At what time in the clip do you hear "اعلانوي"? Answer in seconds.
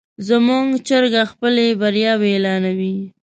2.33-2.95